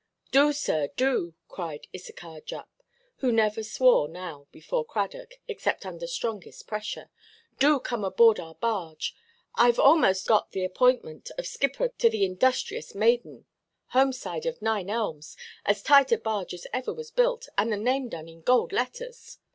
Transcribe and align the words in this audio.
"Do, 0.31 0.51
sir, 0.51 0.87
do," 0.95 1.35
cried 1.47 1.87
Issachar 1.93 2.41
Jupp, 2.43 2.71
who 3.17 3.31
never 3.31 3.61
swore 3.61 4.07
now, 4.07 4.47
before 4.51 4.83
Cradock, 4.83 5.35
except 5.47 5.85
under 5.85 6.07
strongest 6.07 6.65
pressure; 6.65 7.11
"do 7.59 7.79
come 7.79 8.03
aboard 8.03 8.39
our 8.39 8.55
barge. 8.55 9.13
Iʼve 9.59 9.75
aʼmost 9.75 10.25
a–got 10.25 10.53
the 10.53 10.65
appointment 10.65 11.29
of 11.37 11.45
skipper 11.45 11.89
to 11.89 12.09
the 12.09 12.25
Industrious 12.25 12.95
Maiden, 12.95 13.45
homeside 13.93 14.47
of 14.47 14.59
Nine 14.59 14.89
Elms, 14.89 15.37
as 15.67 15.83
tight 15.83 16.11
a 16.11 16.17
barge 16.17 16.55
as 16.55 16.65
ever 16.73 16.91
was 16.91 17.11
built, 17.11 17.47
and 17.55 17.71
the 17.71 17.77
name 17.77 18.09
done 18.09 18.27
in 18.27 18.41
gold 18.41 18.71
letters. 18.73 19.37